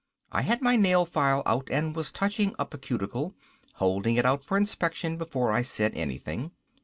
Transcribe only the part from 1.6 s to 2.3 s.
and was